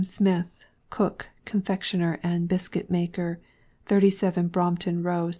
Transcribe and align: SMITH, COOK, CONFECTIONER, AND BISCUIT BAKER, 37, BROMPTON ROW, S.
SMITH, 0.03 0.65
COOK, 0.89 1.27
CONFECTIONER, 1.45 2.19
AND 2.23 2.47
BISCUIT 2.47 2.91
BAKER, 2.91 3.39
37, 3.85 4.47
BROMPTON 4.47 5.03
ROW, 5.03 5.27
S. 5.27 5.29